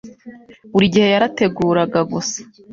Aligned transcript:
buri 0.71 0.87
gihe 0.93 1.07
yarateguraga 1.15 1.99
gusa 2.11 2.39